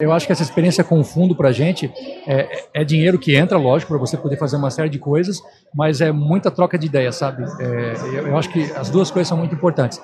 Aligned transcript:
Eu 0.00 0.12
acho 0.12 0.26
que 0.26 0.32
essa 0.32 0.44
experiência 0.44 0.84
com 0.84 1.00
o 1.00 1.02
fundo 1.02 1.34
para 1.34 1.48
a 1.48 1.52
gente 1.52 1.92
é, 2.24 2.68
é, 2.72 2.84
dinheiro 2.84 3.18
que 3.18 3.34
entra, 3.34 3.58
lógico, 3.58 3.90
para 3.90 3.98
você 3.98 4.16
poder 4.16 4.36
fazer 4.36 4.54
uma 4.54 4.70
série 4.70 4.88
de 4.88 4.96
coisas, 4.96 5.42
mas 5.74 6.00
é 6.00 6.12
muita 6.12 6.52
troca 6.52 6.78
de 6.78 6.86
ideias, 6.86 7.16
sabe? 7.16 7.42
É, 7.58 7.94
eu, 8.12 8.28
eu, 8.28 8.38
acho 8.38 8.48
que 8.48 8.62
as 8.76 8.90
duas 8.90 9.10
coisas 9.10 9.26
são 9.26 9.36
muito 9.36 9.56
importantes. 9.56 10.00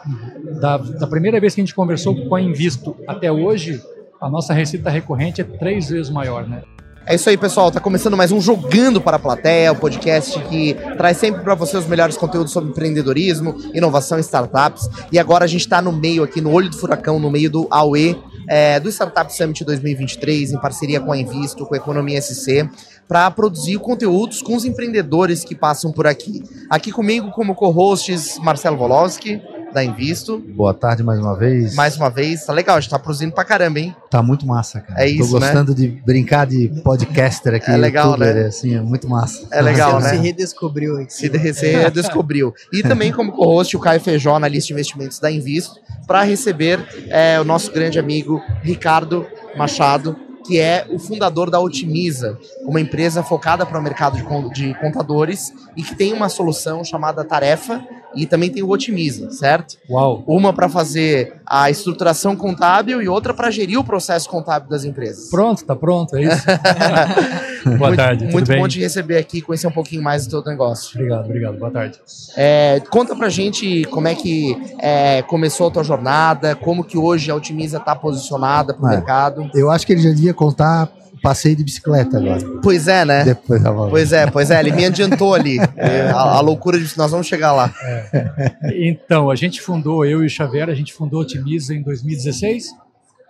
Da, 0.61 0.79
da, 0.79 1.07
primeira 1.07 1.39
vez 1.39 1.55
que 1.55 1.61
a 1.61 1.65
gente 1.65 1.77
conversou 1.77 2.27
com 2.27 2.35
a 2.35 2.43
Invisto 2.43 2.97
até 3.07 3.31
hoje, 3.31 3.81
a 4.21 4.29
nossa 4.29 4.53
receita 4.53 4.91
recorrente 4.91 5.41
é 5.41 5.45
três 5.45 5.89
vezes 5.89 6.11
maior, 6.11 6.45
né? 6.45 6.65
É 7.07 7.15
isso 7.15 7.31
aí, 7.31 7.37
pessoal. 7.37 7.71
Tá 7.71 7.79
começando 7.79 8.17
mais 8.17 8.33
um 8.33 8.41
Jogando 8.41 9.01
para 9.01 9.17
a 9.17 9.21
Plateia, 9.21 9.71
o 9.71 9.77
podcast 9.77 10.41
que 10.45 10.75
traz 10.97 11.19
sempre 11.19 11.43
para 11.43 11.55
você 11.55 11.77
os 11.77 11.87
melhores 11.87 12.17
conteúdos 12.17 12.53
sobre 12.53 12.71
empreendedorismo, 12.71 13.55
inovação 13.73 14.19
e 14.19 14.23
startups. 14.23 14.89
E 15.13 15.21
agora 15.21 15.45
a 15.45 15.47
gente 15.47 15.61
está 15.61 15.81
no 15.81 15.93
meio 15.93 16.25
aqui, 16.25 16.41
no 16.41 16.51
olho 16.51 16.69
do 16.69 16.77
furacão, 16.77 17.21
no 17.21 17.31
meio 17.31 17.49
do 17.49 17.69
AUE, 17.71 18.19
é, 18.49 18.79
do 18.81 18.89
Startup 18.89 19.33
Summit 19.35 19.65
2023, 19.65 20.53
em 20.53 20.61
parceria 20.61 21.01
com 21.01 21.13
a 21.13 21.17
Invisto, 21.19 21.67
com 21.67 21.75
a 21.75 21.79
Economia 21.79 22.21
SC, 22.21 22.69
para 23.07 23.31
produzir 23.31 23.79
conteúdos 23.79 24.43
com 24.43 24.55
os 24.57 24.65
empreendedores 24.65 25.45
que 25.45 25.55
passam 25.55 25.93
por 25.93 26.07
aqui. 26.07 26.43
Aqui 26.71 26.91
comigo, 26.91 27.31
como 27.31 27.55
co-hosts, 27.55 28.39
Marcelo 28.39 28.77
Volowski 28.77 29.41
da 29.75 29.85
Invisto. 29.85 30.39
Boa 30.39 30.73
tarde 30.73 31.03
mais 31.03 31.19
uma 31.19 31.37
vez. 31.37 31.75
Mais 31.75 31.97
uma 31.97 32.09
vez. 32.09 32.47
Tá 32.47 32.53
legal, 32.53 32.77
a 32.77 32.81
gente 32.81 32.91
tá 32.91 32.99
produzindo 32.99 33.35
pra 33.35 33.45
caramba, 33.45 33.81
hein? 33.81 33.95
Tá 34.09 34.23
muito 34.23 34.47
massa, 34.47 34.81
cara. 34.81 35.03
É 35.03 35.09
isso, 35.09 35.33
Tô 35.33 35.41
gostando 35.41 35.73
né? 35.73 35.77
de 35.77 35.89
brincar 35.89 36.47
de 36.47 36.69
podcaster 36.85 37.55
aqui. 37.55 37.71
É 37.71 37.77
legal, 37.77 38.11
YouTuber, 38.11 38.35
né? 38.35 38.47
Assim, 38.47 38.77
é 38.77 38.81
muito 38.81 39.09
massa. 39.09 39.49
É 39.51 39.61
legal, 39.61 40.01
Você 40.01 40.07
né? 40.07 40.15
se 40.15 40.23
redescobriu 40.23 40.97
aqui. 40.99 41.13
Se, 41.13 41.55
se 41.55 41.73
redescobriu. 41.73 42.55
E 42.73 42.83
também 42.85 43.11
como 43.11 43.33
co-host 43.33 43.77
o 43.77 43.81
Caio 43.81 44.01
Feijó, 44.01 44.37
analista 44.37 44.69
de 44.69 44.75
investimentos 44.75 45.19
da 45.19 45.31
Invisto, 45.31 45.75
para 46.07 46.23
receber 46.23 46.79
é, 47.09 47.41
o 47.41 47.45
nosso 47.45 47.73
grande 47.73 47.99
amigo 47.99 48.41
Ricardo 48.63 49.27
Machado, 49.57 50.17
que 50.47 50.61
é 50.61 50.87
o 50.89 50.99
fundador 50.99 51.51
da 51.51 51.59
Otimiza, 51.59 52.39
uma 52.63 52.81
empresa 52.81 53.23
focada 53.23 53.67
para 53.67 53.79
o 53.79 53.83
mercado 53.83 54.19
de 54.53 54.75
contadores 54.75 55.53
e 55.77 55.83
que 55.83 55.97
tem 55.97 56.13
uma 56.13 56.29
solução 56.29 56.85
chamada 56.85 57.25
Tarefa 57.25 57.83
e 58.17 58.27
também 58.27 58.51
tem 58.51 58.63
o 58.63 58.71
Otimiza, 58.71 59.31
certo? 59.31 59.77
Uau. 59.89 60.23
Uma 60.27 60.53
para 60.53 60.69
fazer 60.69 61.35
a 61.47 61.71
estruturação 61.71 62.37
contábil 62.37 63.03
e 63.03 63.09
outra 63.09 63.35
para 63.35 63.51
gerir 63.51 63.79
o 63.79 63.85
processo 63.85 64.29
contábil 64.29 64.69
das 64.69 64.85
empresas. 64.85 65.31
Pronto, 65.31 65.65
tá 65.65 65.77
pronto, 65.77 66.17
é 66.17 66.25
isso. 66.25 66.45
Boa 67.65 67.79
muito, 67.79 67.97
tarde. 67.97 68.27
Muito 68.27 68.49
bem? 68.49 68.61
bom 68.61 68.69
te 68.69 68.79
receber 68.79 69.17
aqui, 69.17 69.41
conhecer 69.41 69.67
um 69.67 69.73
pouquinho 69.73 70.03
mais 70.03 70.27
do 70.27 70.43
teu 70.43 70.53
negócio. 70.53 70.91
Obrigado, 70.95 71.25
obrigado. 71.25 71.59
Boa 71.59 71.71
tarde. 71.71 71.99
É, 72.37 72.81
conta 72.91 73.17
pra 73.17 73.29
gente 73.29 73.85
como 73.87 74.07
é 74.07 74.15
que 74.15 74.57
é, 74.79 75.23
começou 75.23 75.69
a 75.69 75.71
tua 75.71 75.83
jornada, 75.85 76.55
como 76.55 76.85
que 76.85 76.99
hoje 76.99 77.31
a 77.31 77.35
Otimiza 77.35 77.79
está 77.79 77.95
posicionada 77.97 78.75
para 78.75 78.85
o 78.85 78.93
é, 78.93 78.97
mercado. 78.97 79.51
Eu 79.55 79.71
acho 79.71 79.87
que 79.87 79.93
ele 79.93 80.03
já 80.03 80.11
devia 80.11 80.35
contar 80.35 80.91
passeio 81.25 81.57
de 81.57 81.65
bicicleta 81.65 82.19
agora. 82.19 82.39
Pois 82.63 82.87
é, 82.87 83.03
né? 83.03 83.25
Depois 83.25 83.63
tá 83.63 83.73
Pois 83.73 84.13
é, 84.13 84.31
pois 84.31 84.51
é, 84.51 84.61
ele 84.61 84.73
me 84.73 84.85
adiantou 84.85 85.35
ali. 85.35 85.59
É, 85.77 86.11
a, 86.11 86.37
a, 86.37 86.41
loucura 86.41 86.79
de 86.79 86.97
nós 86.97 87.11
vamos 87.11 87.27
chegar 87.27 87.53
lá. 87.53 87.73
É. 87.83 88.55
Então, 88.89 89.31
a 89.31 89.35
gente 89.35 89.61
fundou, 89.61 90.05
eu 90.05 90.23
e 90.23 90.27
o 90.27 90.31
Xavier, 90.31 90.69
a 90.69 90.75
gente 90.75 90.93
fundou 90.93 91.21
a 91.21 91.23
Otimiza 91.23 91.75
em 91.75 91.83
2016. 91.83 92.71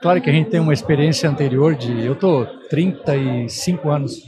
Claro 0.00 0.20
que 0.20 0.28
a 0.28 0.32
gente 0.32 0.50
tem 0.50 0.60
uma 0.60 0.72
experiência 0.72 1.28
anterior 1.28 1.74
de. 1.74 2.04
Eu 2.04 2.14
tô 2.14 2.46
35 2.68 3.88
anos 3.88 4.24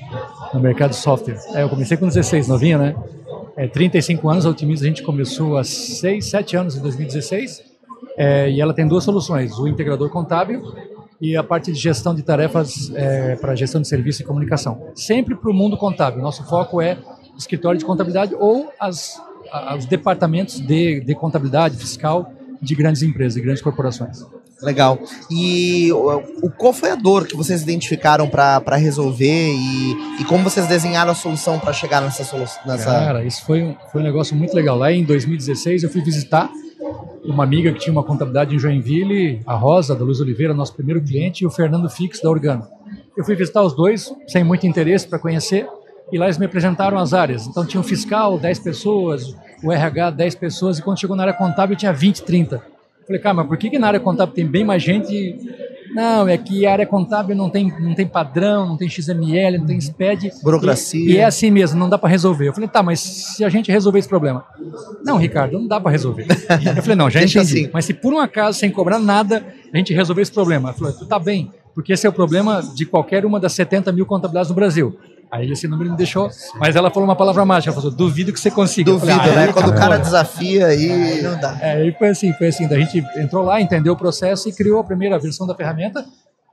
no 0.52 0.60
mercado 0.60 0.90
de 0.90 0.96
software. 0.96 1.36
É, 1.54 1.62
eu 1.62 1.68
comecei 1.68 1.96
com 1.96 2.06
16, 2.06 2.48
novinha, 2.48 2.78
né? 2.78 2.94
É, 3.56 3.66
35 3.66 4.28
anos, 4.28 4.46
a 4.46 4.50
Otimiza 4.50 4.84
a 4.84 4.88
gente 4.88 5.02
começou 5.02 5.56
há 5.56 5.64
6, 5.64 6.24
7 6.24 6.56
anos 6.56 6.76
em 6.76 6.80
2016. 6.80 7.62
É, 8.16 8.50
e 8.50 8.60
ela 8.60 8.72
tem 8.72 8.86
duas 8.88 9.04
soluções: 9.04 9.58
o 9.58 9.68
integrador 9.68 10.08
contábil 10.10 10.62
e 11.20 11.36
a 11.36 11.42
parte 11.42 11.72
de 11.72 11.78
gestão 11.78 12.14
de 12.14 12.22
tarefas 12.22 12.92
é, 12.94 13.36
para 13.36 13.54
gestão 13.54 13.80
de 13.80 13.88
serviço 13.88 14.22
e 14.22 14.24
comunicação. 14.24 14.90
Sempre 14.94 15.34
para 15.34 15.50
o 15.50 15.54
mundo 15.54 15.76
contábil. 15.76 16.22
Nosso 16.22 16.44
foco 16.44 16.80
é 16.80 16.98
escritório 17.36 17.78
de 17.78 17.84
contabilidade 17.84 18.34
ou 18.34 18.72
as, 18.78 19.20
os 19.76 19.86
departamentos 19.86 20.60
de, 20.60 21.00
de 21.00 21.14
contabilidade 21.14 21.76
fiscal 21.76 22.32
de 22.60 22.74
grandes 22.74 23.02
empresas, 23.02 23.34
de 23.34 23.40
grandes 23.40 23.62
corporações. 23.62 24.24
Legal. 24.62 24.98
E 25.30 25.92
o, 25.92 26.50
qual 26.56 26.72
foi 26.72 26.90
a 26.90 26.94
dor 26.94 27.26
que 27.26 27.36
vocês 27.36 27.62
identificaram 27.62 28.26
para 28.26 28.76
resolver 28.76 29.52
e, 29.52 30.20
e, 30.20 30.24
como 30.24 30.42
vocês 30.42 30.66
desenharam 30.66 31.12
a 31.12 31.14
solução 31.14 31.58
para 31.58 31.74
chegar 31.74 32.00
nessa 32.00 32.24
solução? 32.24 32.62
Nessa... 32.64 32.86
Cara, 32.86 33.24
isso 33.24 33.44
foi 33.44 33.62
um, 33.62 33.76
foi 33.92 34.00
um 34.00 34.04
negócio 34.04 34.34
muito 34.34 34.54
legal. 34.54 34.78
Lá 34.78 34.90
em 34.90 35.04
2016 35.04 35.82
eu 35.82 35.90
fui 35.90 36.00
visitar 36.00 36.50
uma 37.26 37.44
amiga 37.44 37.72
que 37.72 37.80
tinha 37.80 37.92
uma 37.92 38.02
contabilidade 38.02 38.54
em 38.54 38.58
Joinville, 38.58 39.40
a 39.46 39.54
Rosa, 39.54 39.94
da 39.94 40.04
Luz 40.04 40.20
Oliveira, 40.20 40.54
nosso 40.54 40.74
primeiro 40.74 41.00
cliente, 41.02 41.44
e 41.44 41.46
o 41.46 41.50
Fernando 41.50 41.88
Fix, 41.88 42.20
da 42.20 42.30
Organo. 42.30 42.66
Eu 43.16 43.24
fui 43.24 43.34
visitar 43.34 43.62
os 43.62 43.74
dois, 43.74 44.12
sem 44.26 44.44
muito 44.44 44.66
interesse 44.66 45.08
para 45.08 45.18
conhecer, 45.18 45.66
e 46.12 46.18
lá 46.18 46.26
eles 46.26 46.38
me 46.38 46.46
apresentaram 46.46 46.98
as 46.98 47.12
áreas. 47.12 47.46
Então 47.46 47.66
tinha 47.66 47.80
o 47.80 47.84
fiscal, 47.84 48.38
10 48.38 48.58
pessoas, 48.60 49.34
o 49.62 49.72
RH, 49.72 50.10
10 50.10 50.34
pessoas, 50.36 50.78
e 50.78 50.82
quando 50.82 51.00
chegou 51.00 51.16
na 51.16 51.24
área 51.24 51.34
contábil 51.34 51.76
tinha 51.76 51.92
20, 51.92 52.22
30. 52.22 52.62
Falei, 53.06 53.20
cara, 53.20 53.34
mas 53.34 53.46
por 53.46 53.56
que, 53.56 53.70
que 53.70 53.78
na 53.78 53.86
área 53.86 54.00
contábil 54.00 54.34
tem 54.34 54.46
bem 54.46 54.64
mais 54.64 54.82
gente 54.82 55.38
não, 55.96 56.28
é 56.28 56.36
que 56.36 56.66
a 56.66 56.72
área 56.72 56.86
contábil 56.86 57.34
não 57.34 57.48
tem, 57.48 57.72
não 57.80 57.94
tem 57.94 58.06
padrão, 58.06 58.66
não 58.66 58.76
tem 58.76 58.86
XML, 58.86 59.56
não 59.56 59.64
tem 59.64 59.80
SPED. 59.80 60.30
Burocracia. 60.42 61.00
E, 61.00 61.14
e 61.14 61.16
é 61.16 61.24
assim 61.24 61.50
mesmo, 61.50 61.78
não 61.78 61.88
dá 61.88 61.96
para 61.96 62.10
resolver. 62.10 62.48
Eu 62.48 62.52
falei, 62.52 62.68
tá, 62.68 62.82
mas 62.82 63.00
se 63.00 63.42
a 63.42 63.48
gente 63.48 63.72
resolver 63.72 63.98
esse 63.98 64.08
problema? 64.08 64.44
Não, 65.02 65.16
Ricardo, 65.16 65.58
não 65.58 65.66
dá 65.66 65.80
para 65.80 65.90
resolver. 65.90 66.26
Eu 66.76 66.82
falei, 66.82 66.96
não, 66.96 67.08
já 67.08 67.20
Deixa 67.20 67.40
entendi. 67.40 67.60
Assim. 67.60 67.70
Mas 67.72 67.86
se 67.86 67.94
por 67.94 68.12
um 68.12 68.18
acaso, 68.18 68.58
sem 68.58 68.70
cobrar 68.70 68.98
nada, 68.98 69.46
a 69.72 69.76
gente 69.78 69.94
resolver 69.94 70.20
esse 70.20 70.32
problema? 70.32 70.68
Eu 70.68 70.74
falei, 70.74 70.94
tá 71.08 71.18
bem, 71.18 71.50
porque 71.74 71.94
esse 71.94 72.06
é 72.06 72.10
o 72.10 72.12
problema 72.12 72.62
de 72.74 72.84
qualquer 72.84 73.24
uma 73.24 73.40
das 73.40 73.54
70 73.54 73.90
mil 73.90 74.04
contabilidades 74.04 74.50
no 74.50 74.54
Brasil. 74.54 74.98
Aí 75.30 75.50
esse 75.50 75.66
número 75.66 75.90
me 75.90 75.96
deixou. 75.96 76.30
Mas 76.58 76.76
ela 76.76 76.90
falou 76.90 77.08
uma 77.08 77.16
palavra 77.16 77.44
mágica, 77.44 77.72
ela 77.72 77.80
falou: 77.80 77.96
duvido 77.96 78.32
que 78.32 78.40
você 78.40 78.50
consiga. 78.50 78.92
Duvido, 78.92 79.18
falei, 79.18 79.32
ah, 79.32 79.46
né? 79.46 79.52
Quando 79.52 79.70
o 79.70 79.74
cara 79.74 79.98
desafia 79.98 80.66
aí. 80.66 81.22
Não 81.22 81.38
dá. 81.38 81.58
É, 81.60 81.86
e 81.86 81.92
foi 81.92 82.08
assim, 82.08 82.32
foi 82.34 82.48
assim. 82.48 82.66
A 82.66 82.78
gente 82.78 83.04
entrou 83.16 83.44
lá, 83.44 83.60
entendeu 83.60 83.92
o 83.92 83.96
processo 83.96 84.48
e 84.48 84.52
criou 84.52 84.80
a 84.80 84.84
primeira 84.84 85.18
versão 85.18 85.46
da 85.46 85.54
ferramenta, 85.54 86.04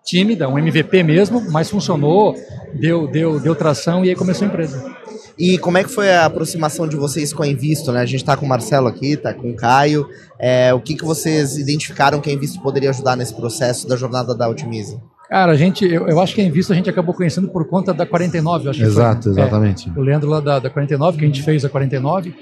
tímida, 0.03 0.49
um 0.49 0.57
MVP 0.57 1.03
mesmo, 1.03 1.41
mas 1.51 1.69
funcionou, 1.69 2.35
deu, 2.73 3.07
deu, 3.07 3.39
deu 3.39 3.55
tração 3.55 4.03
e 4.03 4.09
aí 4.09 4.15
começou 4.15 4.45
a 4.45 4.49
empresa. 4.49 4.93
E 5.37 5.57
como 5.57 5.77
é 5.77 5.83
que 5.83 5.89
foi 5.89 6.11
a 6.11 6.25
aproximação 6.25 6.87
de 6.87 6.95
vocês 6.95 7.33
com 7.33 7.41
a 7.41 7.47
Invisto, 7.47 7.91
né? 7.91 8.01
A 8.01 8.05
gente 8.05 8.21
está 8.21 8.37
com 8.37 8.45
o 8.45 8.49
Marcelo 8.49 8.87
aqui, 8.87 9.13
está 9.13 9.33
com 9.33 9.49
o 9.49 9.55
Caio. 9.55 10.07
É, 10.37 10.73
o 10.73 10.79
que, 10.79 10.95
que 10.95 11.03
vocês 11.03 11.57
identificaram 11.57 12.21
que 12.21 12.29
a 12.29 12.33
Invisto 12.33 12.61
poderia 12.61 12.91
ajudar 12.91 13.15
nesse 13.15 13.33
processo 13.33 13.87
da 13.87 13.95
jornada 13.95 14.35
da 14.35 14.47
Otimize? 14.47 14.99
Cara, 15.33 15.51
a 15.51 15.55
gente, 15.55 15.83
eu, 15.83 16.07
eu, 16.07 16.19
acho 16.19 16.35
que 16.35 16.41
a 16.41 16.43
Invisto 16.43 16.71
a 16.71 16.75
gente 16.75 16.87
acabou 16.87 17.11
conhecendo 17.11 17.47
por 17.47 17.67
conta 17.67 17.91
da 17.91 18.05
49, 18.05 18.69
acho 18.69 18.83
Exato, 18.83 19.23
foi, 19.23 19.31
exatamente. 19.31 19.89
É, 19.89 19.99
o 19.99 20.03
Leandro 20.03 20.29
lá 20.29 20.39
da, 20.39 20.59
da 20.59 20.69
49, 20.69 21.17
que 21.17 21.23
a 21.23 21.27
gente 21.27 21.41
fez 21.41 21.65
a 21.65 21.69
49, 21.69 22.35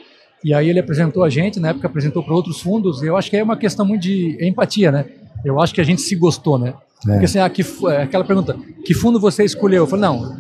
e 0.44 0.54
aí 0.54 0.70
ele 0.70 0.78
apresentou 0.78 1.24
a 1.24 1.30
gente, 1.30 1.58
na 1.58 1.70
época 1.70 1.88
apresentou 1.88 2.22
para 2.22 2.34
outros 2.34 2.60
fundos, 2.60 3.02
e 3.02 3.06
eu 3.06 3.16
acho 3.16 3.30
que 3.30 3.38
é 3.38 3.44
uma 3.44 3.56
questão 3.56 3.86
muito 3.86 4.02
de 4.02 4.38
empatia, 4.46 4.92
né? 4.92 5.06
Eu 5.46 5.62
acho 5.62 5.74
que 5.74 5.80
a 5.80 5.86
gente 5.86 6.02
se 6.02 6.14
gostou, 6.18 6.60
né? 6.60 6.74
É. 7.08 7.12
Porque 7.12 7.24
assim, 7.24 7.40
ah, 7.40 7.50
que, 7.50 7.62
é, 7.62 8.02
aquela 8.02 8.26
pergunta, 8.26 8.58
que 8.84 8.94
fundo 8.94 9.22
você 9.22 9.46
escolheu? 9.46 9.84
Eu 9.84 9.88
falei, 9.88 10.04
não, 10.04 10.38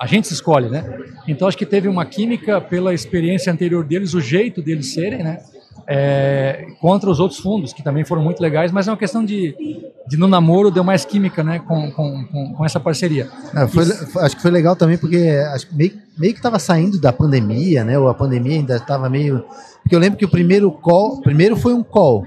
a 0.00 0.06
gente 0.06 0.28
se 0.28 0.34
escolhe, 0.34 0.68
né? 0.68 0.84
Então 1.26 1.48
acho 1.48 1.58
que 1.58 1.66
teve 1.66 1.88
uma 1.88 2.06
química 2.06 2.60
pela 2.60 2.94
experiência 2.94 3.52
anterior 3.52 3.82
deles, 3.82 4.14
o 4.14 4.20
jeito 4.20 4.62
deles 4.62 4.94
serem, 4.94 5.24
né? 5.24 5.40
É, 5.90 6.66
contra 6.82 7.08
os 7.08 7.18
outros 7.18 7.40
fundos, 7.40 7.72
que 7.72 7.82
também 7.82 8.04
foram 8.04 8.22
muito 8.22 8.42
legais, 8.42 8.70
mas 8.70 8.86
é 8.86 8.90
uma 8.90 8.96
questão 8.98 9.24
de, 9.24 9.56
de 10.06 10.18
no 10.18 10.28
namoro 10.28 10.70
deu 10.70 10.84
mais 10.84 11.06
química 11.06 11.42
né, 11.42 11.60
com, 11.60 11.90
com, 11.92 12.26
com, 12.26 12.52
com 12.52 12.64
essa 12.66 12.78
parceria. 12.78 13.26
É, 13.56 13.66
foi, 13.66 13.84
acho 14.22 14.36
que 14.36 14.42
foi 14.42 14.50
legal 14.50 14.76
também 14.76 14.98
porque 14.98 15.42
meio, 15.72 15.92
meio 16.18 16.32
que 16.34 16.38
estava 16.38 16.58
saindo 16.58 17.00
da 17.00 17.10
pandemia, 17.10 17.84
né? 17.84 17.98
Ou 17.98 18.08
a 18.08 18.14
pandemia 18.14 18.56
ainda 18.56 18.76
estava 18.76 19.08
meio. 19.08 19.42
Porque 19.82 19.94
eu 19.94 19.98
lembro 19.98 20.18
que 20.18 20.26
o 20.26 20.28
primeiro 20.28 20.70
call, 20.70 21.22
primeiro 21.22 21.56
foi 21.56 21.72
um 21.72 21.82
call. 21.82 22.26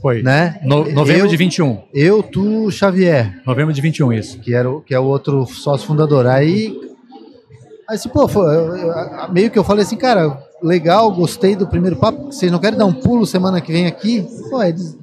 Foi. 0.00 0.22
Né? 0.22 0.58
No, 0.62 0.90
novembro 0.92 1.26
eu, 1.26 1.28
de 1.28 1.36
21. 1.36 1.82
Eu, 1.92 2.22
tu, 2.22 2.70
Xavier. 2.70 3.40
Novembro 3.46 3.72
de 3.72 3.80
21, 3.80 4.12
isso. 4.12 4.38
Que, 4.40 4.54
era 4.54 4.70
o, 4.70 4.80
que 4.80 4.94
é 4.94 4.98
o 4.98 5.04
outro 5.04 5.46
sócio 5.46 5.86
fundador. 5.86 6.26
Aí. 6.26 6.78
Aí, 7.88 7.96
assim, 7.96 8.08
pô, 8.08 8.26
foi, 8.26 8.44
meio 9.30 9.50
que 9.50 9.58
eu 9.58 9.64
falei 9.64 9.84
assim, 9.84 9.96
cara, 9.96 10.42
legal, 10.62 11.10
gostei 11.12 11.56
do 11.56 11.66
primeiro 11.66 11.96
papo. 11.96 12.26
Vocês 12.26 12.50
não 12.50 12.58
querem 12.58 12.78
dar 12.78 12.86
um 12.86 12.92
pulo 12.92 13.26
semana 13.26 13.60
que 13.60 13.72
vem 13.72 13.86
aqui? 13.86 14.26
Pô, 14.50 14.62
eles, 14.62 14.96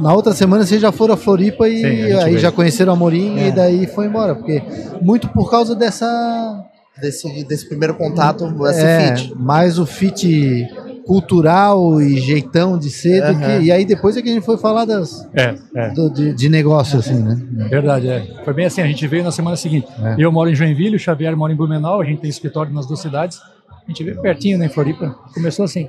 na 0.00 0.14
outra 0.14 0.32
semana 0.32 0.64
vocês 0.64 0.80
já 0.80 0.92
foram 0.92 1.14
a 1.14 1.16
Floripa 1.16 1.68
e 1.68 1.80
Sim, 1.80 2.12
a 2.12 2.24
aí 2.24 2.30
veio. 2.30 2.38
já 2.38 2.52
conheceram 2.52 2.92
a 2.92 2.96
Amorim 2.96 3.38
é. 3.38 3.48
e 3.48 3.52
daí 3.52 3.86
foi 3.86 4.06
embora. 4.06 4.34
Porque 4.34 4.62
muito 5.02 5.28
por 5.28 5.50
causa 5.50 5.74
dessa. 5.74 6.64
Desse, 7.00 7.44
desse 7.44 7.68
primeiro 7.68 7.94
contato, 7.94 8.44
esse 8.66 8.84
é, 8.84 9.16
fit. 9.16 9.34
Mais 9.36 9.78
o 9.78 9.86
fit 9.86 10.66
cultural 11.06 12.02
e 12.02 12.20
jeitão 12.20 12.78
de 12.78 12.90
ser 12.90 13.22
uhum. 13.22 13.40
que, 13.40 13.64
e 13.64 13.72
aí 13.72 13.84
depois 13.86 14.14
é 14.14 14.20
que 14.20 14.28
a 14.28 14.32
gente 14.32 14.44
foi 14.44 14.58
falar 14.58 14.84
das 14.84 15.26
é, 15.32 15.54
é. 15.74 15.88
Do, 15.88 16.10
de, 16.10 16.34
de, 16.34 16.48
negócio 16.50 16.98
assim 16.98 17.14
né 17.14 17.40
verdade 17.70 18.08
é 18.08 18.26
foi 18.44 18.52
bem 18.52 18.66
assim 18.66 18.82
a 18.82 18.86
gente 18.86 19.06
veio 19.06 19.24
na 19.24 19.32
semana 19.32 19.56
seguinte 19.56 19.88
é. 20.02 20.16
eu 20.18 20.30
moro 20.30 20.50
em 20.50 20.54
Joinville 20.54 20.96
o 20.96 20.98
Xavier 20.98 21.34
mora 21.34 21.50
em 21.50 21.56
Blumenau 21.56 22.02
a 22.02 22.04
gente 22.04 22.20
tem 22.20 22.28
escritório 22.28 22.74
nas 22.74 22.86
duas 22.86 23.00
cidades 23.00 23.40
A 23.88 23.90
gente 23.90 24.04
veio 24.04 24.20
pertinho, 24.20 24.58
né, 24.58 24.66
em 24.66 24.68
Floripa. 24.68 25.16
Começou 25.32 25.64
assim. 25.64 25.88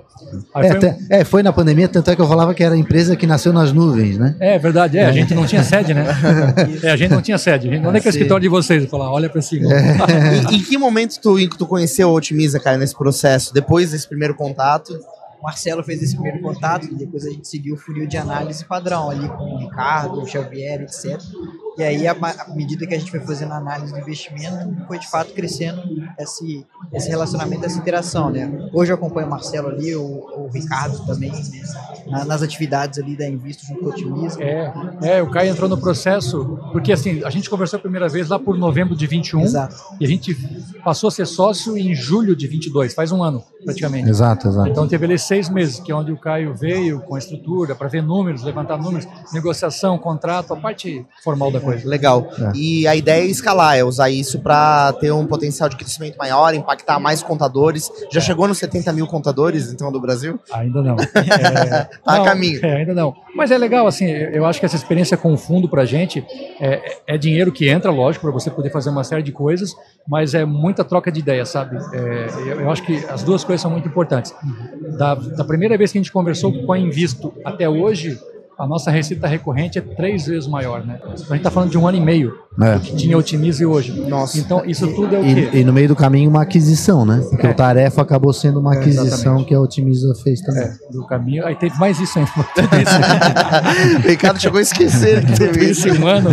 Aí 0.55 0.67
É, 0.67 0.69
foi 0.69 0.77
até- 0.77 0.97
é, 1.09 1.23
foi 1.25 1.43
na 1.43 1.51
pandemia, 1.51 1.85
tanto 1.89 2.09
é 2.09 2.15
que 2.15 2.21
eu 2.21 2.27
falava 2.29 2.53
que 2.53 2.63
era 2.63 2.73
a 2.73 2.77
empresa 2.77 3.13
que 3.13 3.27
nasceu 3.27 3.51
nas 3.51 3.73
nuvens, 3.73 4.17
né? 4.17 4.37
É 4.39 4.57
verdade, 4.57 4.97
é, 4.97 5.05
a 5.05 5.11
gente 5.11 5.35
não 5.35 5.45
tinha 5.45 5.63
sede, 5.63 5.93
né? 5.93 6.05
É, 6.81 6.91
a 6.91 6.95
gente 6.95 7.11
não 7.11 7.21
tinha 7.21 7.37
sede. 7.37 7.69
Gente- 7.69 7.85
Onde 7.85 7.97
é 7.97 7.99
que 8.01 8.07
é 8.07 8.09
o 8.09 8.11
escritório 8.11 8.41
de 8.41 8.47
vocês? 8.47 8.83
Eu 8.83 8.89
falava, 8.89 9.11
olha 9.11 9.29
pra 9.29 9.41
cima. 9.41 9.69
E 10.49 10.55
em 10.55 10.63
que 10.63 10.77
momento 10.77 11.19
tu, 11.21 11.35
tu 11.57 11.67
conheceu 11.67 12.07
a 12.09 12.11
Otimiza, 12.13 12.57
cara, 12.57 12.77
nesse 12.77 12.95
processo? 12.97 13.53
Depois 13.53 13.91
desse 13.91 14.07
primeiro 14.07 14.33
contato? 14.33 14.93
O 15.41 15.43
Marcelo 15.43 15.81
fez 15.83 16.01
esse 16.03 16.15
primeiro 16.15 16.41
contato, 16.41 16.87
depois 16.95 17.25
a 17.25 17.29
gente 17.29 17.47
seguiu 17.47 17.75
o 17.75 17.77
funil 17.77 18.05
de 18.07 18.17
análise 18.17 18.63
padrão 18.65 19.09
ali 19.09 19.27
com 19.29 19.43
o 19.45 19.57
Ricardo, 19.59 20.21
o 20.21 20.25
Xavier, 20.25 20.81
etc. 20.81 21.17
E 21.77 21.83
aí, 21.83 22.07
à 22.07 22.15
medida 22.53 22.85
que 22.85 22.93
a 22.93 22.99
gente 22.99 23.09
foi 23.09 23.19
fazendo 23.21 23.53
a 23.53 23.57
análise 23.57 23.93
do 23.93 23.99
investimento, 23.99 24.85
foi 24.87 24.99
de 24.99 25.07
fato 25.09 25.33
crescendo 25.33 25.81
esse, 26.19 26.65
esse 26.93 27.09
relacionamento, 27.09 27.65
essa 27.65 27.77
interação, 27.77 28.29
né? 28.29 28.69
Hoje 28.73 28.91
eu 28.91 28.95
acompanho 28.95 29.27
o 29.27 29.29
Marcelo 29.29 29.69
ali, 29.69 29.95
o, 29.95 30.01
o 30.03 30.49
Ricardo 30.53 31.05
também, 31.05 31.31
né? 31.31 31.61
Na- 32.07 32.25
nas 32.25 32.41
atividades 32.41 32.99
ali 32.99 33.15
da 33.15 33.27
Invisto 33.27 33.65
junto 33.65 33.79
com 33.79 33.85
o 33.85 33.89
Otimiza. 33.89 34.41
É, 34.43 34.73
é, 35.03 35.21
o 35.21 35.29
Caio 35.29 35.51
entrou 35.51 35.69
no 35.69 35.77
processo, 35.77 36.59
porque 36.71 36.91
assim, 36.91 37.23
a 37.23 37.29
gente 37.29 37.49
conversou 37.49 37.77
a 37.77 37.81
primeira 37.81 38.09
vez 38.09 38.27
lá 38.27 38.37
por 38.37 38.57
novembro 38.57 38.95
de 38.95 39.07
21, 39.07 39.41
Exato. 39.41 39.75
e 39.99 40.05
a 40.05 40.07
gente 40.07 40.35
passou 40.83 41.07
a 41.07 41.11
ser 41.11 41.25
sócio 41.25 41.77
em 41.77 41.93
julho 41.95 42.35
de 42.35 42.47
22, 42.47 42.93
faz 42.93 43.11
um 43.11 43.23
ano 43.23 43.43
praticamente. 43.63 44.09
Exato, 44.09 44.47
exato. 44.47 44.69
Então 44.69 44.87
teve 44.87 45.05
ali 45.05 45.19
seis 45.19 45.49
meses, 45.49 45.79
que 45.79 45.91
é 45.91 45.95
onde 45.95 46.11
o 46.11 46.17
Caio 46.17 46.53
veio 46.55 46.99
com 47.01 47.15
a 47.15 47.19
estrutura 47.19 47.75
para 47.75 47.87
ver 47.87 48.01
números, 48.01 48.43
levantar 48.43 48.77
números, 48.77 49.07
negociação, 49.33 49.97
contrato, 49.97 50.53
a 50.53 50.57
parte 50.57 51.05
formal 51.23 51.51
da 51.51 51.58
coisa. 51.59 51.87
Legal. 51.87 52.27
É. 52.39 52.51
E 52.55 52.87
a 52.87 52.95
ideia 52.95 53.23
é 53.23 53.27
escalar, 53.27 53.77
é 53.77 53.83
usar 53.83 54.09
isso 54.09 54.39
para 54.39 54.93
ter 54.93 55.11
um 55.11 55.25
potencial 55.25 55.69
de 55.69 55.75
crescimento 55.75 56.17
maior, 56.17 56.53
impactar 56.53 56.99
mais 56.99 57.21
contadores. 57.23 57.89
Já 58.11 58.21
chegou 58.21 58.47
nos 58.47 58.57
70 58.57 58.91
mil 58.93 59.07
contadores, 59.07 59.71
então, 59.71 59.91
do 59.91 59.99
Brasil? 59.99 60.39
Ainda 60.51 60.81
não. 60.81 60.95
É, 61.29 61.83
Tá 61.83 61.89
a 62.05 62.17
não, 62.17 62.25
caminho. 62.25 62.59
é, 62.65 62.77
ainda 62.77 62.93
não. 62.93 63.13
Mas 63.35 63.51
é 63.51 63.57
legal, 63.57 63.85
assim, 63.87 64.05
eu 64.09 64.45
acho 64.45 64.59
que 64.59 64.65
essa 64.65 64.75
experiência 64.75 65.15
com 65.15 65.33
o 65.33 65.37
fundo 65.37 65.69
pra 65.69 65.85
gente 65.85 66.25
é, 66.59 66.97
é 67.07 67.17
dinheiro 67.17 67.51
que 67.51 67.69
entra, 67.69 67.91
lógico, 67.91 68.25
para 68.25 68.31
você 68.33 68.49
poder 68.49 68.69
fazer 68.71 68.89
uma 68.89 69.03
série 69.03 69.21
de 69.23 69.31
coisas, 69.31 69.73
mas 70.07 70.33
é 70.33 70.45
muita 70.45 70.83
troca 70.83 71.11
de 71.11 71.19
ideias, 71.19 71.49
sabe? 71.49 71.77
É, 71.93 72.27
eu, 72.47 72.61
eu 72.61 72.71
acho 72.71 72.83
que 72.83 72.97
as 73.09 73.23
duas 73.23 73.43
coisas 73.43 73.61
são 73.61 73.71
muito 73.71 73.87
importantes. 73.87 74.33
Da, 74.97 75.15
da 75.15 75.43
primeira 75.43 75.77
vez 75.77 75.91
que 75.91 75.97
a 75.97 76.01
gente 76.01 76.11
conversou 76.11 76.51
com 76.65 76.73
a 76.73 76.79
Invisto 76.79 77.33
até 77.45 77.69
hoje, 77.69 78.19
a 78.59 78.67
nossa 78.67 78.91
receita 78.91 79.25
recorrente 79.25 79.79
é 79.79 79.81
três 79.81 80.25
vezes 80.27 80.45
maior, 80.47 80.85
né? 80.85 80.99
A 81.05 81.15
gente 81.15 81.35
está 81.37 81.49
falando 81.49 81.69
de 81.71 81.77
um 81.77 81.87
ano 81.87 81.97
e 81.97 82.01
meio 82.01 82.33
É. 82.61 82.77
que 82.79 82.93
tinha 82.95 83.17
Otimize 83.17 83.65
hoje. 83.65 83.93
Nossa. 84.01 84.37
Então, 84.37 84.63
isso 84.65 84.85
tudo 84.93 85.15
é 85.15 85.19
o 85.19 85.23
quê? 85.23 85.49
E, 85.53 85.57
e 85.59 85.63
no 85.63 85.71
meio 85.71 85.87
do 85.87 85.95
caminho 85.95 86.29
uma 86.29 86.41
aquisição, 86.41 87.05
né? 87.05 87.23
Porque 87.29 87.47
É. 87.47 87.51
o 87.51 87.53
Tarefa 87.53 88.01
acabou 88.01 88.33
sendo 88.33 88.59
uma 88.59 88.75
É, 88.75 88.79
aquisição 88.79 89.05
exatamente. 89.05 89.45
que 89.47 89.55
a 89.55 89.61
Otimiza 89.61 90.13
fez 90.23 90.41
também. 90.41 90.63
É, 90.63 90.73
do 90.91 91.07
caminho. 91.07 91.45
Aí 91.45 91.55
teve 91.55 91.77
mais 91.79 91.99
isso 91.99 92.19
ainda. 92.19 92.31
O 94.03 94.07
Ricardo 94.07 94.39
chegou 94.41 94.59
a 94.59 94.61
esquecer 94.61 95.25
que 95.25 95.33
teve 95.37 95.69
isso. 95.71 95.87
Esse 95.87 96.03
ano. 96.03 96.29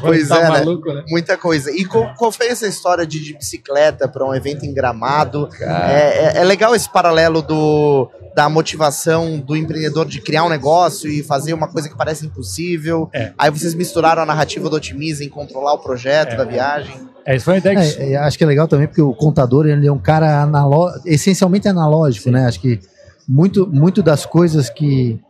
Pois 0.00 0.28
tá 0.28 0.38
é, 0.38 0.42
né? 0.42 0.48
maluco, 0.50 0.92
né? 0.92 1.02
Muita 1.08 1.36
coisa. 1.36 1.70
E 1.70 1.84
qual, 1.84 2.12
qual 2.14 2.30
foi 2.32 2.48
essa 2.48 2.66
história 2.66 3.06
de, 3.06 3.20
de 3.20 3.34
bicicleta 3.36 4.06
para 4.08 4.24
um 4.24 4.34
evento 4.34 4.64
em 4.64 4.74
Gramado? 4.74 5.48
É, 5.60 5.64
é- 5.64 6.32
é 6.40 6.44
legal 6.44 6.74
esse 6.74 6.88
paralelo 6.90 7.40
do, 7.42 8.10
da 8.34 8.48
motivação 8.48 9.38
do 9.38 9.54
empreendedor 9.56 10.06
de 10.06 10.20
criar 10.20 10.44
um 10.44 10.48
negócio 10.48 11.10
e 11.10 11.22
fazer 11.22 11.52
uma 11.52 11.68
coisa 11.68 11.88
que 11.88 11.96
parece 11.96 12.24
impossível. 12.26 13.08
É. 13.12 13.32
Aí 13.36 13.50
vocês 13.50 13.74
misturaram 13.74 14.22
a 14.22 14.26
narrativa 14.26 14.70
do 14.70 14.76
Otimiza 14.76 15.22
em 15.24 15.28
controlar 15.28 15.74
o 15.74 15.78
projeto 15.78 16.32
É. 16.32 16.36
da 16.36 16.44
viagem. 16.44 16.94
É, 17.26 17.36
isso 17.36 17.44
foi 17.44 17.54
uma 17.54 17.58
ideia 17.58 17.76
que 17.76 18.02
É, 18.02 18.12
é, 18.12 18.16
acho 18.16 18.36
que 18.38 18.42
é 18.44 18.46
legal 18.46 18.66
também 18.66 18.86
porque 18.88 19.02
o 19.02 19.12
contador 19.14 19.66
ele 19.66 19.86
é 19.86 19.92
um 19.92 19.98
cara 19.98 20.42
analo 20.42 20.90
essencialmente 21.04 21.68
analógico, 21.68 22.30
né? 22.30 22.46
Acho 22.46 22.60
que 22.60 22.80
muito, 23.28 23.66
muito 23.66 24.02
das 24.02 24.26
coisas 24.26 24.68
que 24.70 25.20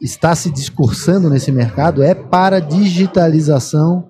está 0.00 0.34
se 0.34 0.50
discursando 0.50 1.30
nesse 1.30 1.50
mercado 1.50 2.02
é 2.02 2.14
para 2.14 2.60
digitalização 2.60 4.06